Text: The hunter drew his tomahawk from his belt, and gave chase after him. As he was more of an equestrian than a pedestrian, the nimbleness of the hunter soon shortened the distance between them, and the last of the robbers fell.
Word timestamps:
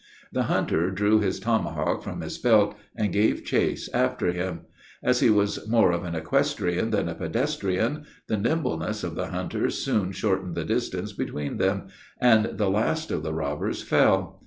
The 0.31 0.45
hunter 0.49 0.89
drew 0.89 1.19
his 1.19 1.39
tomahawk 1.39 2.01
from 2.01 2.21
his 2.21 2.39
belt, 2.39 2.75
and 2.95 3.13
gave 3.13 3.45
chase 3.45 3.87
after 3.93 4.31
him. 4.31 4.61
As 5.03 5.19
he 5.19 5.29
was 5.29 5.67
more 5.69 5.91
of 5.91 6.03
an 6.03 6.15
equestrian 6.15 6.89
than 6.89 7.07
a 7.07 7.13
pedestrian, 7.13 8.05
the 8.27 8.35
nimbleness 8.37 9.03
of 9.03 9.13
the 9.13 9.27
hunter 9.27 9.69
soon 9.69 10.11
shortened 10.11 10.55
the 10.55 10.65
distance 10.65 11.13
between 11.13 11.57
them, 11.57 11.89
and 12.19 12.57
the 12.57 12.67
last 12.71 13.11
of 13.11 13.21
the 13.21 13.31
robbers 13.35 13.83
fell. 13.83 14.39